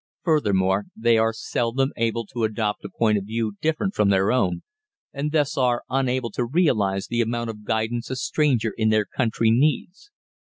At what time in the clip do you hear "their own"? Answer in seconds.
4.09-4.63